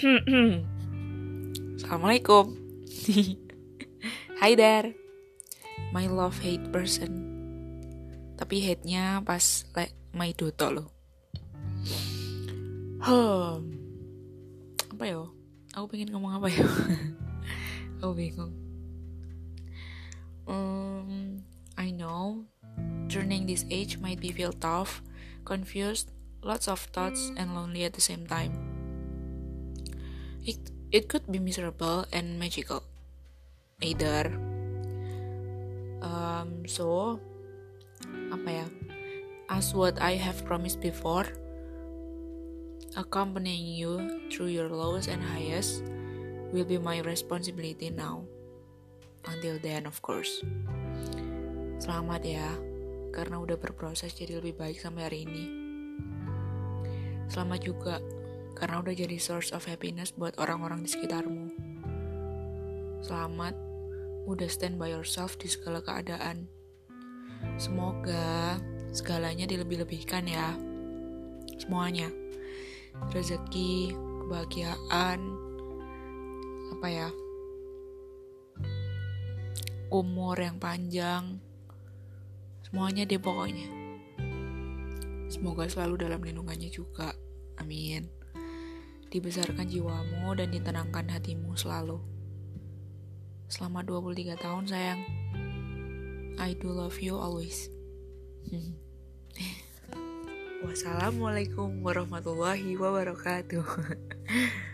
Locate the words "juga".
57.62-58.02, 86.70-87.14